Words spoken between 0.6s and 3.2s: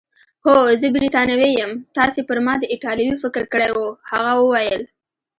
زه بریتانوی یم، تاسي پر ما د ایټالوي